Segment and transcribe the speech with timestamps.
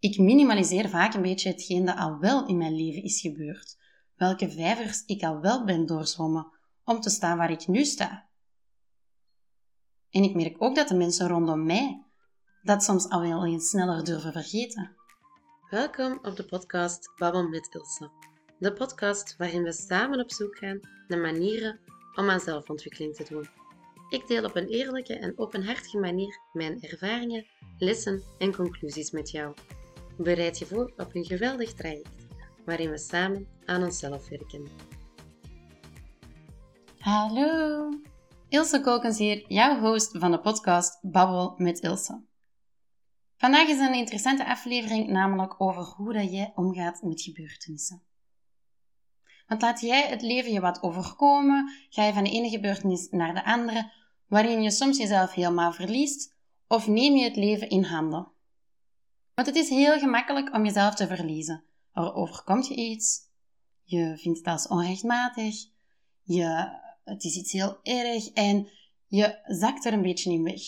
[0.00, 3.76] Ik minimaliseer vaak een beetje hetgeen dat al wel in mijn leven is gebeurd.
[4.16, 6.52] Welke vijvers ik al wel ben doorzwommen
[6.84, 8.28] om te staan waar ik nu sta.
[10.10, 12.04] En ik merk ook dat de mensen rondom mij
[12.62, 14.96] dat soms al wel eens sneller durven vergeten.
[15.70, 18.10] Welkom op de podcast Babbel met Ilse.
[18.58, 21.80] De podcast waarin we samen op zoek gaan naar manieren
[22.14, 23.48] om aan zelfontwikkeling te doen.
[24.08, 27.46] Ik deel op een eerlijke en openhartige manier mijn ervaringen,
[27.78, 29.54] lessen en conclusies met jou.
[30.22, 32.26] Bereid je voor op een geweldig traject
[32.64, 34.66] waarin we samen aan onszelf werken.
[36.98, 37.88] Hallo,
[38.48, 42.22] Ilse Kokens hier, jouw host van de podcast Babbel met Ilse.
[43.36, 48.02] Vandaag is een interessante aflevering, namelijk over hoe dat jij omgaat met gebeurtenissen.
[49.46, 53.34] Want laat jij het leven je wat overkomen, ga je van de ene gebeurtenis naar
[53.34, 53.92] de andere,
[54.26, 56.36] waarin je soms jezelf helemaal verliest,
[56.68, 58.38] of neem je het leven in handen?
[59.40, 61.64] Want het is heel gemakkelijk om jezelf te verliezen.
[61.92, 63.20] Er overkomt je iets,
[63.82, 65.54] je vindt het als onrechtmatig,
[66.22, 68.68] je, het is iets heel erg en
[69.06, 70.60] je zakt er een beetje in weg.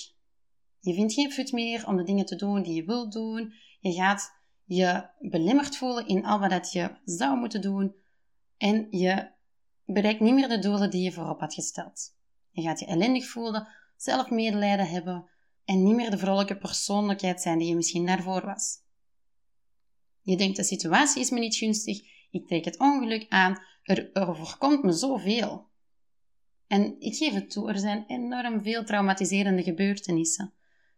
[0.81, 3.53] Je vindt geen fut meer om de dingen te doen die je wilt doen.
[3.81, 4.33] Je gaat
[4.65, 7.95] je belemmerd voelen in al wat je zou moeten doen.
[8.57, 9.31] En je
[9.85, 12.17] bereikt niet meer de doelen die je voorop had gesteld.
[12.51, 15.31] Je gaat je ellendig voelen, zelf medelijden hebben
[15.65, 18.81] en niet meer de vrolijke persoonlijkheid zijn die je misschien daarvoor was.
[20.21, 24.29] Je denkt de situatie is me niet gunstig, ik trek het ongeluk aan, er, er
[24.29, 25.71] overkomt me zoveel.
[26.67, 30.53] En ik geef het toe, er zijn enorm veel traumatiserende gebeurtenissen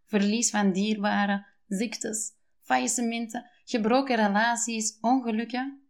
[0.05, 5.83] verlies van dierbaren, ziektes, faillissementen, gebroken relaties, ongelukken.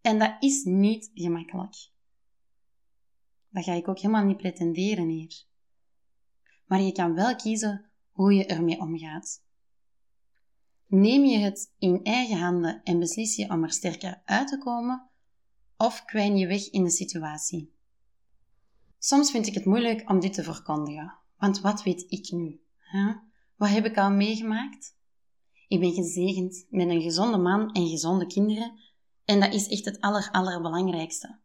[0.00, 1.90] En dat is niet gemakkelijk.
[3.48, 5.44] Dat ga ik ook helemaal niet pretenderen hier.
[6.66, 7.85] Maar je kan wel kiezen
[8.16, 9.42] hoe je ermee omgaat.
[10.86, 15.08] Neem je het in eigen handen en beslis je om er sterker uit te komen,
[15.76, 17.74] of kwijn je weg in de situatie?
[18.98, 22.60] Soms vind ik het moeilijk om dit te verkondigen, want wat weet ik nu?
[23.56, 24.96] Wat heb ik al meegemaakt?
[25.68, 28.78] Ik ben gezegend met een gezonde man en gezonde kinderen
[29.24, 31.38] en dat is echt het aller, allerbelangrijkste.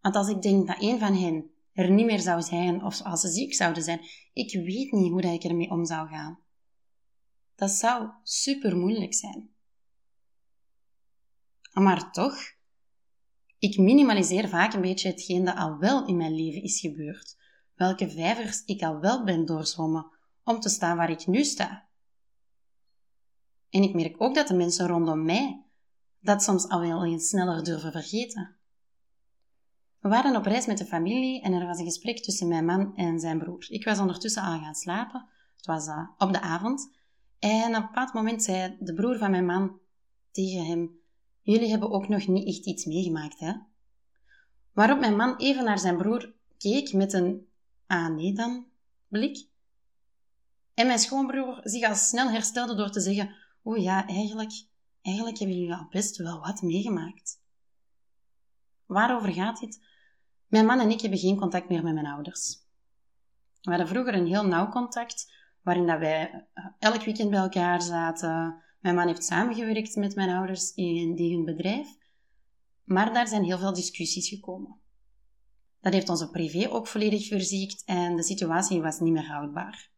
[0.00, 3.20] Want als ik denk dat een van hen er niet meer zou zijn of als
[3.20, 4.00] ze ziek zouden zijn,
[4.32, 6.38] ik weet niet hoe dat ik ermee om zou gaan.
[7.54, 9.50] Dat zou super moeilijk zijn.
[11.72, 12.36] Maar toch,
[13.58, 17.36] ik minimaliseer vaak een beetje hetgeen dat al wel in mijn leven is gebeurd,
[17.74, 20.06] welke vijvers ik al wel ben doorzwommen
[20.44, 21.88] om te staan waar ik nu sta.
[23.70, 25.64] En ik merk ook dat de mensen rondom mij
[26.20, 28.56] dat soms al wel eens sneller durven vergeten.
[30.04, 32.96] We waren op reis met de familie en er was een gesprek tussen mijn man
[32.96, 33.66] en zijn broer.
[33.68, 35.26] Ik was ondertussen al gaan slapen.
[35.56, 36.90] Het was uh, op de avond.
[37.38, 39.78] En op een bepaald moment zei de broer van mijn man
[40.30, 40.98] tegen hem:
[41.42, 43.52] Jullie hebben ook nog niet echt iets meegemaakt, hè?
[44.72, 47.48] Waarop mijn man even naar zijn broer keek met een
[47.86, 48.66] ah nee dan
[49.08, 49.46] blik.
[50.74, 54.52] En mijn schoonbroer zich al snel herstelde door te zeggen: Oh ja, eigenlijk,
[55.02, 57.40] eigenlijk hebben jullie al best wel wat meegemaakt.
[58.86, 59.92] Waarover gaat dit?
[60.54, 62.58] Mijn man en ik hebben geen contact meer met mijn ouders.
[63.62, 65.32] We hadden vroeger een heel nauw contact,
[65.62, 68.62] waarin dat wij eh, elk weekend bij elkaar zaten.
[68.80, 71.88] Mijn man heeft samengewerkt met mijn ouders in hun bedrijf,
[72.84, 74.76] maar daar zijn heel veel discussies gekomen.
[75.80, 79.90] Dat heeft onze privé ook volledig verziekt en de situatie was niet meer houdbaar.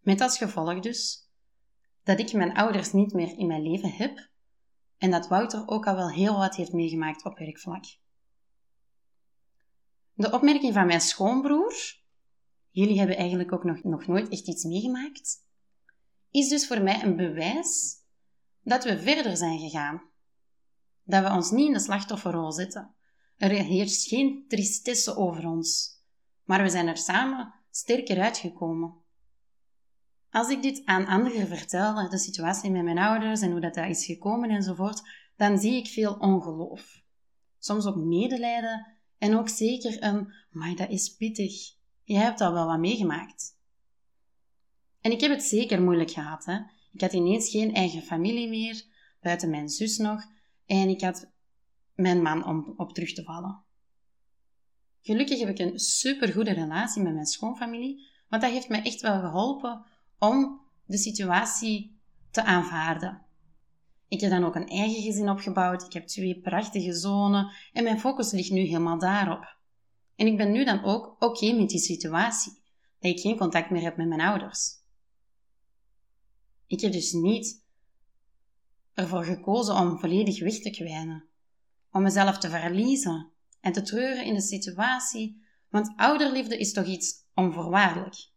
[0.00, 1.30] Met als gevolg dus
[2.02, 4.28] dat ik mijn ouders niet meer in mijn leven heb
[4.98, 7.84] en dat Wouter ook al wel heel wat heeft meegemaakt op werkvlak.
[10.16, 11.74] De opmerking van mijn schoonbroer,
[12.70, 15.44] jullie hebben eigenlijk ook nog, nog nooit echt iets meegemaakt,
[16.30, 18.02] is dus voor mij een bewijs
[18.62, 20.02] dat we verder zijn gegaan.
[21.02, 22.94] Dat we ons niet in de slachtofferrol zetten.
[23.36, 26.00] Er heerst geen tristesse over ons,
[26.44, 28.94] maar we zijn er samen sterker uitgekomen.
[30.30, 33.88] Als ik dit aan anderen vertel, de situatie met mijn ouders en hoe dat, dat
[33.88, 35.02] is gekomen enzovoort,
[35.36, 37.02] dan zie ik veel ongeloof.
[37.58, 41.74] Soms ook medelijden en ook zeker een, maar dat is pittig.
[42.02, 43.58] Je hebt al wel wat meegemaakt.
[45.00, 46.44] En ik heb het zeker moeilijk gehad.
[46.44, 46.58] Hè?
[46.92, 48.84] Ik had ineens geen eigen familie meer,
[49.20, 50.22] buiten mijn zus nog,
[50.66, 51.30] en ik had
[51.94, 53.64] mijn man om op terug te vallen.
[55.00, 59.20] Gelukkig heb ik een supergoede relatie met mijn schoonfamilie, want dat heeft me echt wel
[59.20, 59.86] geholpen
[60.18, 63.25] om de situatie te aanvaarden.
[64.08, 65.82] Ik heb dan ook een eigen gezin opgebouwd.
[65.82, 69.56] Ik heb twee prachtige zonen en mijn focus ligt nu helemaal daarop.
[70.16, 72.52] En ik ben nu dan ook oké met die situatie,
[72.98, 74.84] dat ik geen contact meer heb met mijn ouders.
[76.66, 77.64] Ik heb dus niet
[78.94, 81.24] ervoor gekozen om volledig weg te kwijnen,
[81.92, 83.30] om mezelf te verliezen
[83.60, 88.28] en te treuren in de situatie, want ouderliefde is toch iets onvoorwaardelijk.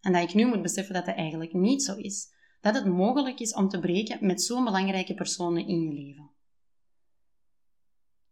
[0.00, 2.34] En dat ik nu moet beseffen dat dat eigenlijk niet zo is,
[2.66, 6.30] dat het mogelijk is om te breken met zo'n belangrijke personen in je leven.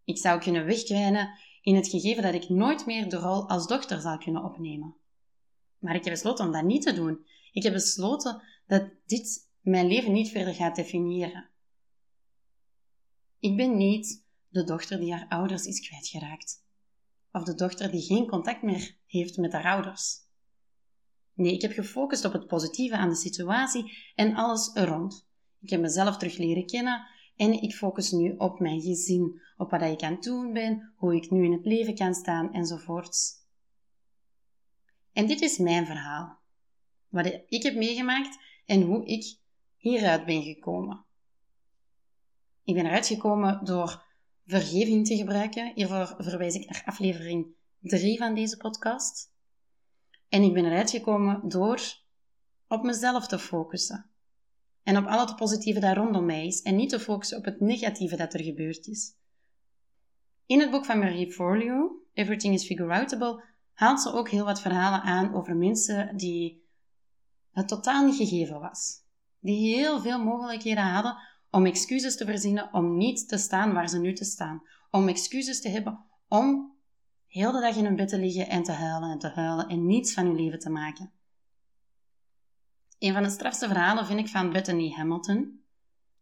[0.05, 4.01] Ik zou kunnen wegkwijnen in het gegeven dat ik nooit meer de rol als dochter
[4.01, 4.95] zal kunnen opnemen.
[5.79, 7.27] Maar ik heb besloten om dat niet te doen.
[7.53, 11.51] Ik heb besloten dat dit mijn leven niet verder gaat definiëren.
[13.39, 16.65] Ik ben niet de dochter die haar ouders is kwijtgeraakt.
[17.33, 20.24] Of de dochter die geen contact meer heeft met haar ouders.
[21.35, 25.27] Nee, ik heb gefocust op het positieve aan de situatie en alles er rond.
[25.61, 29.83] Ik heb mezelf terug leren kennen en ik focus nu op mijn gezin, op wat
[29.83, 33.43] ik aan het doen ben, hoe ik nu in het leven kan staan enzovoorts.
[35.13, 36.39] En dit is mijn verhaal.
[37.09, 39.39] Wat ik heb meegemaakt en hoe ik
[39.77, 41.05] hieruit ben gekomen.
[42.65, 44.03] Ik ben eruit gekomen door
[44.47, 45.73] vergeving te gebruiken.
[45.75, 47.47] Hiervoor verwijs ik naar aflevering
[47.81, 49.34] 3 van deze podcast.
[50.35, 51.81] En ik ben eruit gekomen door
[52.69, 54.07] op mezelf te focussen.
[54.83, 56.63] En op al het positieve dat rondom mij is.
[56.63, 59.17] En niet te focussen op het negatieve dat er gebeurd is.
[60.47, 65.03] In het boek van Marie Forleo, Everything is Figureoutable, haalt ze ook heel wat verhalen
[65.03, 66.65] aan over mensen die
[67.51, 69.03] het totaal niet gegeven was.
[69.41, 71.17] Die heel veel mogelijkheden hadden
[71.51, 74.63] om excuses te verzinnen om niet te staan waar ze nu te staan.
[74.91, 76.74] Om excuses te hebben om
[77.35, 79.87] heel de dag in hun bed te liggen en te huilen en te huilen en
[79.87, 81.13] niets van hun leven te maken.
[82.99, 85.63] Een van de strafste verhalen vind ik van Bethany Hamilton.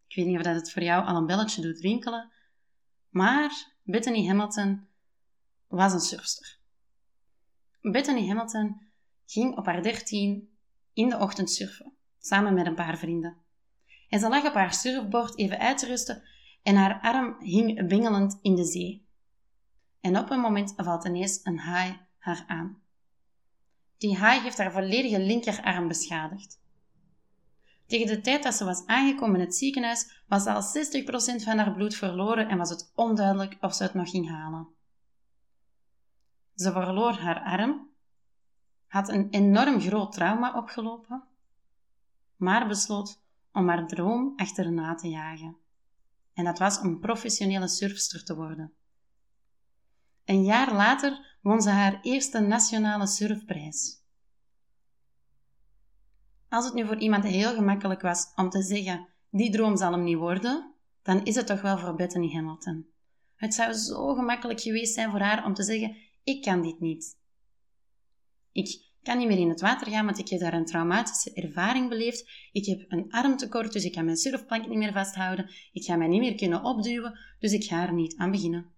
[0.06, 2.30] Ik weet niet of dat het voor jou al een belletje doet rinkelen,
[3.08, 4.86] maar Bethany Hamilton
[5.68, 6.58] was een surfster.
[7.80, 8.80] Bethany Hamilton
[9.26, 10.56] ging op haar dertien
[10.92, 13.36] in de ochtend surfen, samen met een paar vrienden.
[14.08, 16.22] En ze lag op haar surfboard even uit te rusten
[16.62, 19.10] en haar arm hing bingelend in de zee
[20.02, 22.82] en op een moment valt ineens een haai haar aan.
[23.98, 26.60] Die haai heeft haar volledige linkerarm beschadigd.
[27.86, 31.72] Tegen de tijd dat ze was aangekomen in het ziekenhuis, was al 60% van haar
[31.72, 34.68] bloed verloren en was het onduidelijk of ze het nog ging halen.
[36.54, 37.90] Ze verloor haar arm,
[38.86, 41.22] had een enorm groot trauma opgelopen,
[42.36, 43.22] maar besloot
[43.52, 45.56] om haar droom achterna te jagen.
[46.34, 48.72] En dat was om professionele surfster te worden.
[50.24, 54.00] Een jaar later won ze haar eerste nationale surfprijs.
[56.48, 60.04] Als het nu voor iemand heel gemakkelijk was om te zeggen: die droom zal hem
[60.04, 62.86] niet worden, dan is het toch wel voor Bethany Hamilton.
[63.36, 67.18] Het zou zo gemakkelijk geweest zijn voor haar om te zeggen: ik kan dit niet.
[68.52, 71.88] Ik kan niet meer in het water gaan, want ik heb daar een traumatische ervaring
[71.88, 72.48] beleefd.
[72.52, 75.50] Ik heb een armtekort, dus ik kan mijn surfplank niet meer vasthouden.
[75.72, 78.71] Ik ga mij niet meer kunnen opduwen, dus ik ga er niet aan beginnen.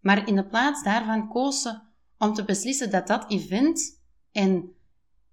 [0.00, 1.80] Maar in de plaats daarvan koos ze
[2.18, 4.02] om te beslissen dat dat event
[4.32, 4.72] en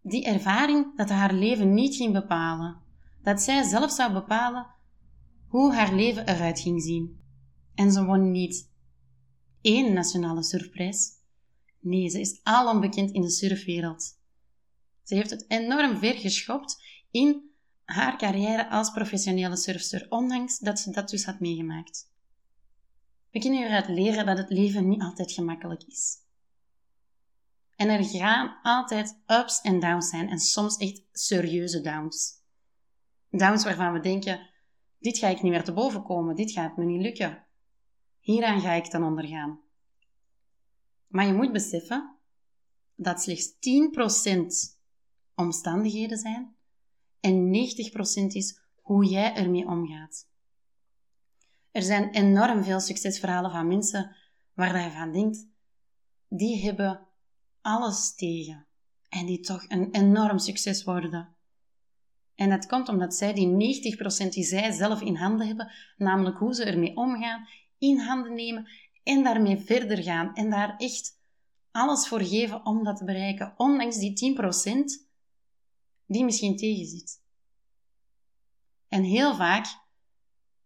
[0.02, 2.78] die ervaring dat haar leven niet ging bepalen.
[3.24, 4.68] Dat zij zelf zou bepalen
[5.48, 7.20] hoe haar leven eruit ging zien.
[7.76, 8.70] En ze won niet
[9.62, 11.10] één nationale surfprijs.
[11.80, 14.20] Nee, ze is alom bekend in de surfwereld.
[15.04, 17.50] Ze heeft het enorm ver geschopt in
[17.84, 22.14] haar carrière als professionele surfster, ondanks dat ze dat dus had meegemaakt.
[23.36, 26.18] We kunnen hieruit leren dat het leven niet altijd gemakkelijk is.
[27.76, 32.42] En er gaan altijd ups en downs zijn en soms echt serieuze downs.
[33.30, 34.50] Downs waarvan we denken,
[35.00, 37.46] dit ga ik niet meer te boven komen, dit gaat me niet lukken.
[38.20, 39.60] Hieraan ga ik dan ondergaan.
[41.08, 42.16] Maar je moet beseffen
[42.96, 44.80] dat slechts 10%
[45.36, 46.56] omstandigheden zijn
[47.20, 50.34] en 90% is hoe jij ermee omgaat.
[51.76, 54.16] Er zijn enorm veel succesverhalen van mensen
[54.54, 55.48] waar je van denkt,
[56.30, 57.08] die hebben
[57.62, 58.66] alles tegen
[59.10, 61.36] en die toch een enorm succes worden.
[62.36, 63.48] En dat komt omdat zij die
[64.28, 68.68] 90% die zij zelf in handen hebben, namelijk hoe ze ermee omgaan, in handen nemen
[69.04, 71.20] en daarmee verder gaan en daar echt
[71.72, 75.08] alles voor geven om dat te bereiken, ondanks die 10%
[76.06, 77.24] die misschien tegenzit.
[78.88, 79.84] En heel vaak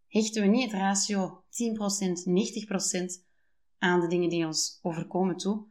[0.10, 1.50] hechten we niet het ratio 10%,
[3.22, 3.28] 90%
[3.78, 5.66] aan de dingen die ons overkomen toe,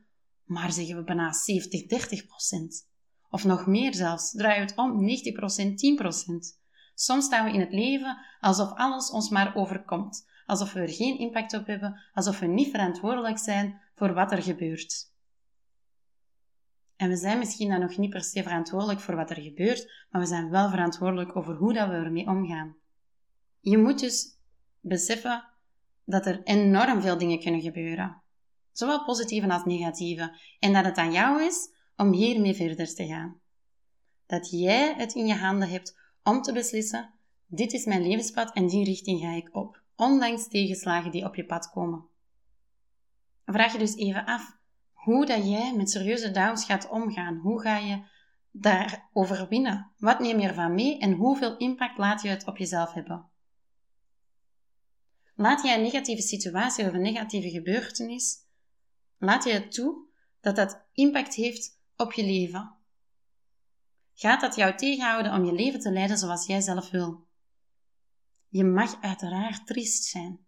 [0.44, 2.88] maar zeggen we bijna 70, 30%.
[3.30, 6.58] Of nog meer zelfs, draaien we het om 90%, 10%.
[6.94, 11.18] Soms staan we in het leven alsof alles ons maar overkomt, alsof we er geen
[11.18, 15.12] impact op hebben, alsof we niet verantwoordelijk zijn voor wat er gebeurt.
[16.96, 20.20] En we zijn misschien dan nog niet per se verantwoordelijk voor wat er gebeurt, maar
[20.20, 22.76] we zijn wel verantwoordelijk over hoe dat we ermee omgaan.
[23.60, 24.38] Je moet dus
[24.80, 25.44] beseffen
[26.04, 28.22] dat er enorm veel dingen kunnen gebeuren.
[28.72, 30.38] Zowel positieve als negatieve.
[30.58, 33.40] En dat het aan jou is om hiermee verder te gaan.
[34.26, 37.14] Dat jij het in je handen hebt om te beslissen:
[37.46, 41.46] dit is mijn levenspad en die richting ga ik op, ondanks tegenslagen die op je
[41.46, 42.06] pad komen.
[43.44, 44.56] Vraag je dus even af
[44.92, 47.36] hoe dat jij met serieuze downs gaat omgaan.
[47.36, 48.02] Hoe ga je
[48.50, 49.92] daar overwinnen?
[49.96, 53.30] Wat neem je ervan mee en hoeveel impact laat je het op jezelf hebben?
[55.40, 58.36] Laat je een negatieve situatie of een negatieve gebeurtenis,
[59.18, 60.06] laat je het toe
[60.40, 62.76] dat dat impact heeft op je leven?
[64.14, 67.26] Gaat dat jou tegenhouden om je leven te leiden zoals jij zelf wil?
[68.48, 70.38] Je mag uiteraard triest zijn.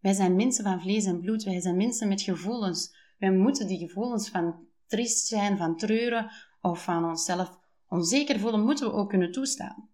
[0.00, 2.96] Wij zijn mensen van vlees en bloed, wij zijn mensen met gevoelens.
[3.18, 8.86] Wij moeten die gevoelens van triest zijn, van treuren of van onszelf onzeker voelen, moeten
[8.86, 9.88] we ook kunnen toestaan.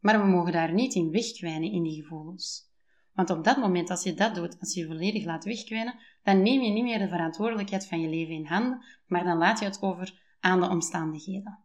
[0.00, 2.69] Maar we mogen daar niet in wegkwijnen in die gevoelens.
[3.12, 6.42] Want op dat moment, als je dat doet, als je je volledig laat wegkwijnen, dan
[6.42, 9.64] neem je niet meer de verantwoordelijkheid van je leven in handen, maar dan laat je
[9.64, 11.58] het over aan de omstandigheden.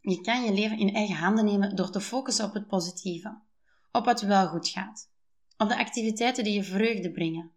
[0.00, 3.40] Je kan je leven in eigen handen nemen door te focussen op het positieve,
[3.92, 5.10] op wat wel goed gaat,
[5.56, 7.52] op de activiteiten die je vreugde brengen.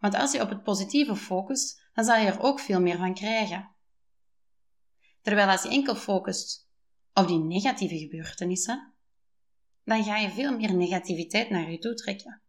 [0.00, 3.14] Want als je op het positieve focust, dan zal je er ook veel meer van
[3.14, 3.70] krijgen.
[5.22, 6.68] Terwijl als je enkel focust
[7.14, 8.92] op die negatieve gebeurtenissen,
[9.88, 12.40] dan ga je veel meer negativiteit naar je toe trekken.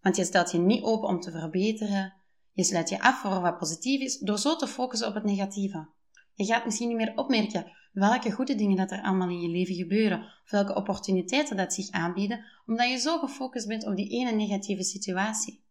[0.00, 2.14] Want je stelt je niet open om te verbeteren,
[2.52, 5.88] je sluit je af voor wat positief is door zo te focussen op het negatieve.
[6.34, 9.74] Je gaat misschien niet meer opmerken welke goede dingen dat er allemaal in je leven
[9.74, 14.30] gebeuren, of welke opportuniteiten dat zich aanbieden, omdat je zo gefocust bent op die ene
[14.30, 15.62] negatieve situatie.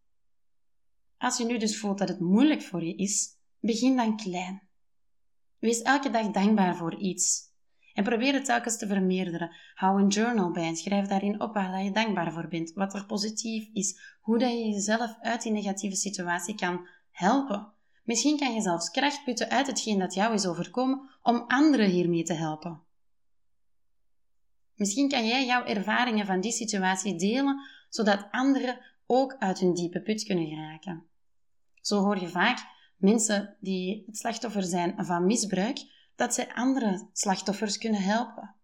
[1.18, 4.68] Als je nu dus voelt dat het moeilijk voor je is, begin dan klein.
[5.58, 7.47] Wees elke dag dankbaar voor iets.
[7.98, 9.50] En probeer het telkens te vermeerderen.
[9.74, 13.06] Hou een journal bij en schrijf daarin op waar je dankbaar voor bent, wat er
[13.06, 17.72] positief is, hoe dat je jezelf uit die negatieve situatie kan helpen.
[18.04, 22.22] Misschien kan je zelfs kracht putten uit hetgeen dat jou is overkomen om anderen hiermee
[22.22, 22.80] te helpen.
[24.74, 30.00] Misschien kan jij jouw ervaringen van die situatie delen, zodat anderen ook uit hun diepe
[30.00, 31.04] put kunnen geraken.
[31.80, 32.58] Zo hoor je vaak
[32.96, 38.54] mensen die het slachtoffer zijn van misbruik, dat zij andere slachtoffers kunnen helpen.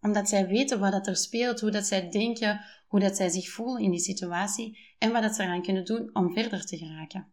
[0.00, 3.82] Omdat zij weten wat er speelt, hoe dat zij denken, hoe dat zij zich voelen
[3.82, 7.32] in die situatie en wat dat ze eraan kunnen doen om verder te geraken.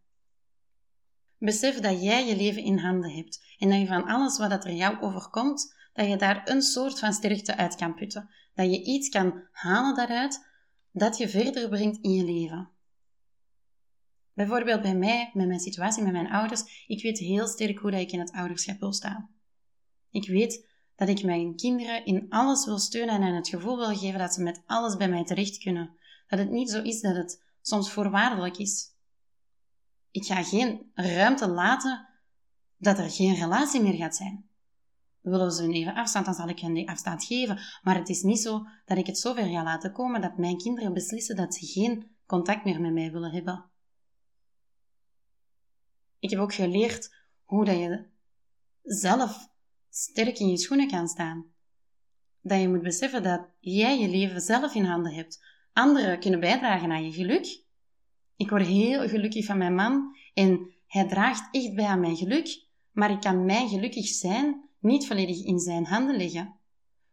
[1.38, 4.74] Besef dat jij je leven in handen hebt en dat je van alles wat er
[4.74, 8.29] jou overkomt, dat je daar een soort van sterkte uit kan putten.
[8.53, 10.46] Dat je iets kan halen daaruit
[10.91, 12.70] dat je verder brengt in je leven.
[14.38, 18.00] Bijvoorbeeld bij mij, met mijn situatie met mijn ouders, ik weet heel sterk hoe dat
[18.00, 19.29] ik in het ouderschap wil staan.
[20.10, 23.96] Ik weet dat ik mijn kinderen in alles wil steunen en hen het gevoel wil
[23.96, 25.98] geven dat ze met alles bij mij terecht kunnen.
[26.27, 28.96] Dat het niet zo is dat het soms voorwaardelijk is.
[30.12, 32.08] Ik ga geen ruimte laten
[32.77, 34.50] dat er geen relatie meer gaat zijn.
[35.22, 37.60] Willen ze een even afstand, dan zal ik hen die afstand geven.
[37.82, 40.94] Maar het is niet zo dat ik het zover ga laten komen dat mijn kinderen
[40.94, 43.75] beslissen dat ze geen contact meer met mij willen hebben.
[46.19, 48.05] Ik heb ook geleerd hoe dat je
[48.83, 49.47] zelf
[49.89, 51.45] sterk in je schoenen kan staan.
[52.41, 55.45] Dat je moet beseffen dat jij je leven zelf in handen hebt.
[55.74, 57.63] Anderen kunnen bijdragen aan je geluk.
[58.36, 62.65] Ik word heel gelukkig van mijn man en hij draagt echt bij aan mijn geluk,
[62.91, 66.59] maar ik kan mijn gelukkig zijn niet volledig in zijn handen leggen.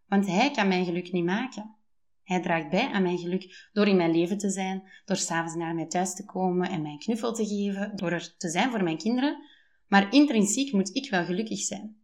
[0.06, 1.76] Want hij kan mijn geluk niet maken.
[2.24, 5.74] Hij draagt bij aan mijn geluk door in mijn leven te zijn, door s'avonds naar
[5.74, 8.98] mij thuis te komen en mij knuffel te geven, door er te zijn voor mijn
[8.98, 9.42] kinderen.
[9.88, 11.96] Maar intrinsiek moet ik wel gelukkig zijn.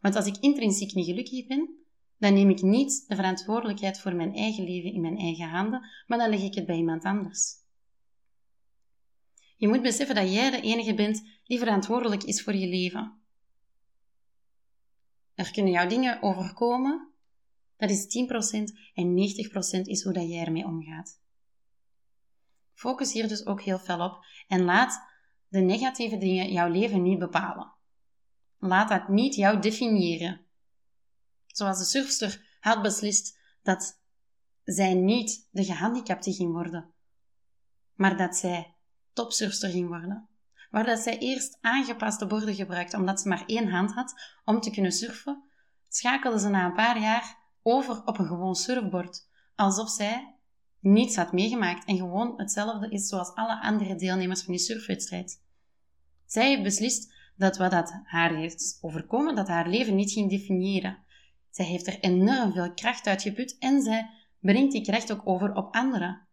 [0.00, 1.76] Want als ik intrinsiek niet gelukkig ben,
[2.18, 6.18] dan neem ik niet de verantwoordelijkheid voor mijn eigen leven in mijn eigen handen, maar
[6.18, 7.54] dan leg ik het bij iemand anders.
[9.56, 13.20] Je moet beseffen dat jij de enige bent die verantwoordelijk is voor je leven.
[15.34, 17.08] Er kunnen jouw dingen overkomen,
[17.76, 18.08] dat is 10%
[18.94, 19.14] en
[19.80, 21.20] 90% is hoe dat jij ermee omgaat.
[22.74, 25.00] Focus hier dus ook heel fel op en laat
[25.48, 27.72] de negatieve dingen jouw leven niet bepalen.
[28.58, 30.40] Laat dat niet jou definiëren.
[31.46, 34.00] Zoals de surfster had beslist dat
[34.64, 36.92] zij niet de gehandicapte ging worden,
[37.94, 38.74] maar dat zij
[39.12, 40.28] topsurfster ging worden.
[40.70, 44.14] Waar dat zij eerst aangepaste borden gebruikte omdat ze maar één hand had
[44.44, 45.42] om te kunnen surfen,
[45.88, 50.34] schakelde ze na een paar jaar over op een gewoon surfbord, alsof zij
[50.80, 55.42] niets had meegemaakt en gewoon hetzelfde is zoals alle andere deelnemers van die surfwedstrijd.
[56.26, 60.98] Zij heeft beslist dat wat dat haar heeft overkomen, dat haar leven niet ging definiëren.
[61.50, 65.54] Zij heeft er enorm veel kracht uit geput en zij brengt die kracht ook over
[65.54, 66.26] op anderen.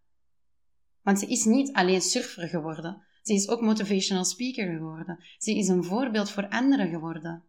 [1.02, 5.24] Want ze is niet alleen surfer geworden, ze is ook motivational speaker geworden.
[5.38, 7.44] Ze is een voorbeeld voor anderen geworden.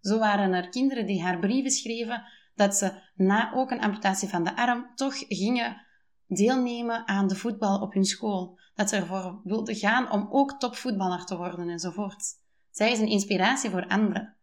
[0.00, 2.24] Zo waren er kinderen die haar brieven schreven
[2.58, 5.86] dat ze na ook een amputatie van de arm toch gingen
[6.26, 8.58] deelnemen aan de voetbal op hun school.
[8.74, 12.24] Dat ze ervoor wilden gaan om ook topvoetballer te worden enzovoort.
[12.70, 14.36] Zij is een inspiratie voor anderen.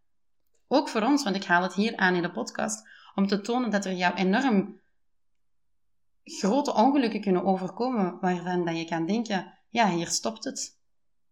[0.68, 3.70] Ook voor ons, want ik haal het hier aan in de podcast, om te tonen
[3.70, 4.80] dat er jou enorm
[6.24, 10.78] grote ongelukken kunnen overkomen waarvan dat je kan denken, ja, hier stopt het.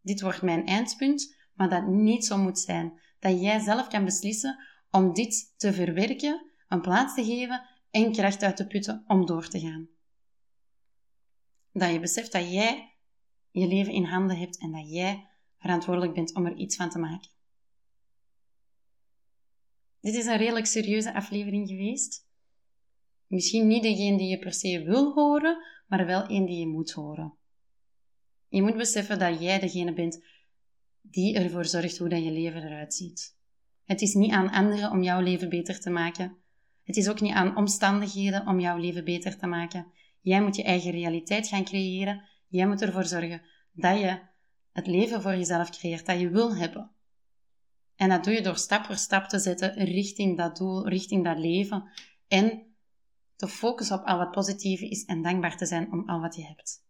[0.01, 3.01] Dit wordt mijn eindpunt, maar dat niet zo moet zijn.
[3.19, 4.59] Dat jij zelf kan beslissen
[4.91, 9.49] om dit te verwerken, een plaats te geven en kracht uit te putten om door
[9.49, 9.89] te gaan.
[11.73, 12.95] Dat je beseft dat jij
[13.51, 15.29] je leven in handen hebt en dat jij
[15.59, 17.31] verantwoordelijk bent om er iets van te maken.
[20.01, 22.29] Dit is een redelijk serieuze aflevering geweest.
[23.27, 26.93] Misschien niet degene die je per se wil horen, maar wel een die je moet
[26.93, 27.35] horen.
[28.49, 30.25] Je moet beseffen dat jij degene bent
[31.01, 33.37] die ervoor zorgt hoe dat je leven eruit ziet.
[33.85, 36.44] Het is niet aan anderen om jouw leven beter te maken.
[36.85, 39.87] Het is ook niet aan omstandigheden om jouw leven beter te maken.
[40.21, 42.25] Jij moet je eigen realiteit gaan creëren.
[42.49, 44.21] Jij moet ervoor zorgen dat je
[44.73, 46.91] het leven voor jezelf creëert dat je wil hebben.
[47.97, 51.39] En dat doe je door stap voor stap te zetten richting dat doel, richting dat
[51.39, 51.91] leven.
[52.29, 52.63] En
[53.37, 56.45] te focussen op al wat positief is en dankbaar te zijn om al wat je
[56.45, 56.83] hebt.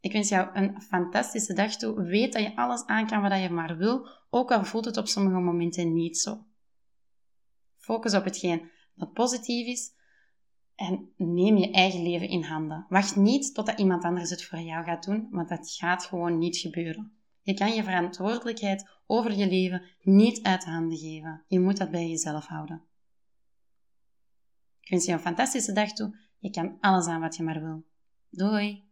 [0.00, 2.02] Ik wens jou een fantastische dag toe.
[2.02, 5.06] Weet dat je alles aan kan wat je maar wil, ook al voelt het op
[5.06, 6.44] sommige momenten niet zo.
[7.80, 9.92] Focus op hetgeen dat positief is
[10.74, 12.86] en neem je eigen leven in handen.
[12.88, 16.56] Wacht niet totdat iemand anders het voor jou gaat doen, want dat gaat gewoon niet
[16.56, 17.12] gebeuren.
[17.42, 21.44] Je kan je verantwoordelijkheid over je leven niet uit handen geven.
[21.46, 22.82] Je moet dat bij jezelf houden.
[24.80, 26.16] Ik wens je een fantastische dag toe.
[26.38, 27.84] Je kan alles aan wat je maar wil.
[28.30, 28.84] Doei!